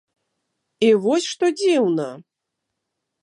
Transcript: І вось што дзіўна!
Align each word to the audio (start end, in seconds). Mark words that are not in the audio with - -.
І 0.87 0.89
вось 1.03 1.27
што 1.33 1.45
дзіўна! 1.59 2.09